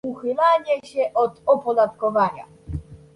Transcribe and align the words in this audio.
uchylanie 0.07 0.81
się 0.83 1.13
od 1.13 1.41
opodatkowania 1.45 2.43